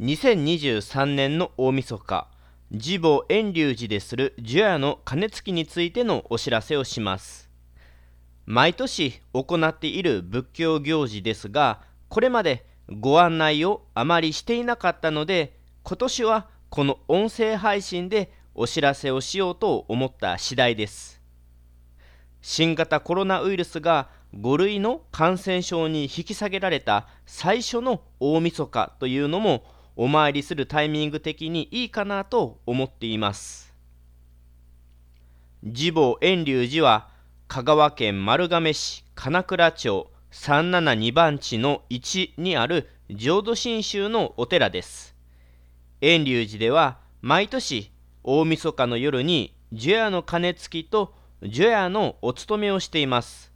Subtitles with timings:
[0.00, 2.26] 2023年の大晦日
[2.72, 7.48] 自母遠隆寺でする除夜の鐘つきについてのお知らせをします。
[8.44, 21.22] 毎年行っている仏教行事ですがこれまでご案内をあまりしていなかったので今年はこの音声配信でお知らせをしようと思った次第です。
[22.42, 29.62] 新型コロナウイルスが5類の感染症に引き下げられた最初の大晦日というのも
[29.96, 33.72] お参りするタイミング的にいいかなと思っています。
[35.64, 37.08] 次母遠隆寺は
[37.46, 45.14] 香川県丸亀市金倉町372番地の1にある浄土真宗のお寺です。
[46.00, 47.92] 遠隆寺では毎年
[48.24, 53.52] 大晦日の夜に除夜の鐘つきと除夜のお勤めをしています。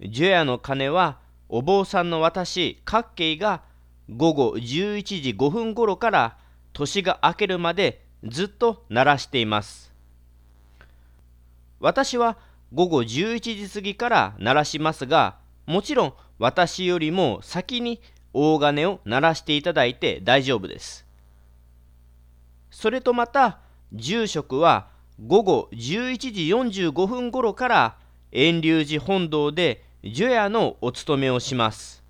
[0.00, 3.62] 除夜の鐘はお坊さんの私各慶が
[4.10, 6.38] 午後11時5分頃から
[6.72, 9.92] 年が明けるまでずっと鳴らしています。
[11.80, 12.38] 私は
[12.72, 18.00] 午後11時過ぎから鳴らしますがもちろん私よりも先に
[18.32, 21.06] 大金を鳴らしていただいて大丈夫です。
[22.70, 23.60] それとまた
[23.92, 24.88] 住職は
[25.24, 27.96] 午後11時45分頃から
[28.30, 32.04] 遠隆寺本堂で除夜のお勤めをします。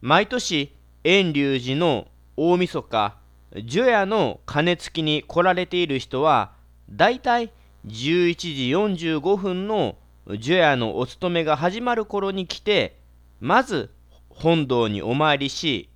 [0.00, 0.72] 毎年
[1.04, 3.16] 遠隆寺の大晦日
[3.64, 6.52] 除夜の鐘つきに来られている人は
[6.90, 7.50] だいたい
[7.86, 12.98] 11時45分の除夜のお勤めが始まる頃に来て
[13.40, 13.90] まず
[14.28, 15.88] 本堂にお参りし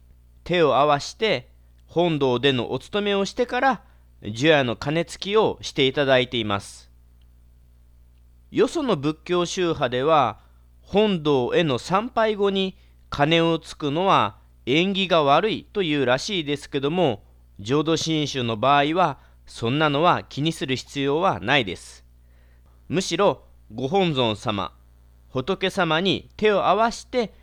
[0.44, 1.50] 手を合わして
[1.86, 3.82] 本堂でのお勤めをしてから
[4.22, 6.90] 除夜の鐘つきをしていただいています。
[8.50, 10.40] よその仏教宗派では
[10.80, 12.76] 本堂への参拝後に
[13.10, 17.22] 金をつくのは縁起が悪いというらしいですけども
[17.58, 22.04] 浄土真宗の場合はそんなのは気にする必要はないです。
[22.88, 23.42] むしろ
[23.74, 24.72] ご本尊様
[25.28, 27.34] 仏様に手を合わして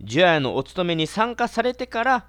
[0.00, 2.26] 除夜のお勤めに参加されてから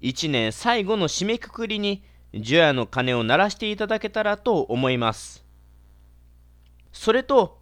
[0.00, 2.02] 一年最後の締めくくりに
[2.34, 5.44] 除夜の鐘を鳴らしていただけたらと思います。
[6.92, 7.60] それと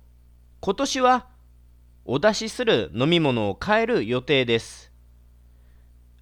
[0.61, 1.27] 今年は
[2.05, 4.91] お出しする飲み物を変える予定です。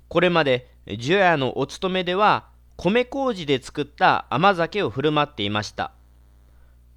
[0.09, 0.69] これまで
[0.99, 5.93] 除夜のお勤めでは米麹で作った甘酒を振る舞っていました。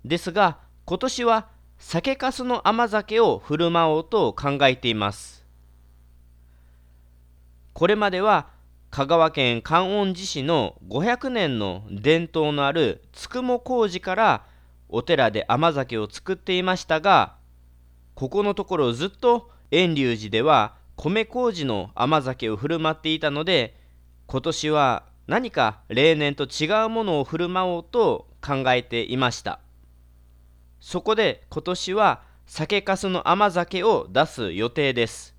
[0.03, 5.45] ですが今年は酒粕の甘酒を振る舞おうと考えています。
[7.73, 8.47] これまでは
[8.91, 14.45] 香川県観音寺市の500年の伝統のあるつくも麹から
[14.89, 17.35] お寺で甘酒を作っていましたが
[18.15, 23.75] ここのところずっと遠隆寺では米麹の甘酒を振る舞っていたので
[24.27, 29.59] 今年は何か例年と違うものを振る舞おうと考えていました。
[30.79, 35.33] そこで今年は酒粕の甘酒を出す予定です。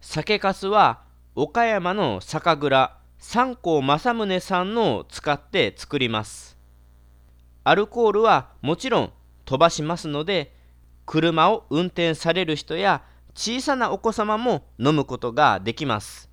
[0.00, 1.02] 酒粕は
[1.34, 6.56] 岡山の酒蔵三光正宗さんのを使って作ります。
[7.64, 9.12] アルコールはもちろん
[9.44, 10.54] 飛ばしますので
[11.06, 13.02] 車を運転される人や
[13.34, 16.30] 小さなお子様も飲むことができます。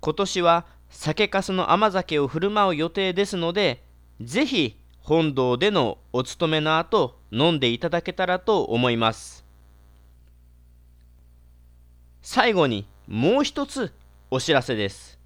[0.00, 3.82] 今年は酒粕の甘酒を振る舞う予定ですので
[4.20, 9.44] ぜひ本堂でのお勤めの後飲んでいただけたらと思います。
[12.20, 13.92] 最後にもう一つ
[14.30, 15.18] お知らせです。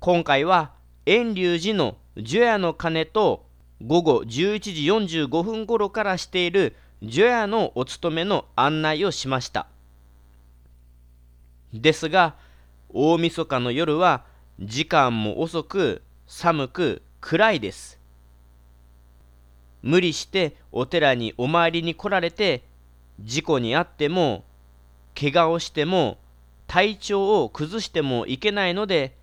[0.00, 0.72] 今回は
[1.06, 3.45] 遠隆寺の除夜の鐘と
[3.82, 4.28] 午後11
[5.08, 9.66] 時45分頃からしている除夜のお勤めの案内をしました。
[11.74, 12.36] ですが
[12.88, 14.24] 大晦日の夜は
[14.60, 18.00] 時間も遅く寒く暗いです。
[19.82, 22.64] 無理してお寺にお参りに来られて
[23.20, 24.44] 事故に遭っても
[25.18, 26.18] 怪我をしても
[26.66, 29.14] 体調を崩してもいけないので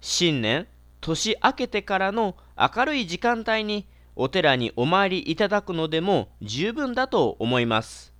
[0.00, 0.66] 新年
[1.00, 3.86] 年明けてからの明るい時間帯に
[4.16, 8.12] お寺にお参りいただくのでも十分だと思います。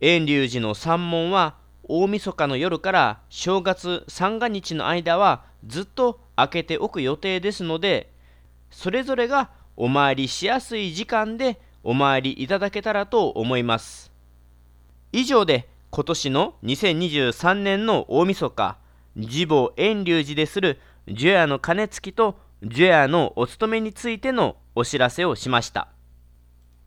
[0.00, 8.12] 遠隆寺の山門は大晦日の夜から正月三が日の間はずっと開けておく予定ですので
[8.70, 14.10] それぞれがお参りしやすい時間でお参りいただけたらと思います
[15.12, 18.78] 以上で今年の2023年の大晦日
[19.16, 25.93] 自母遠隆寺でするジュエアの鐘つきとジュエアのお勤めについてのお知らせをしました。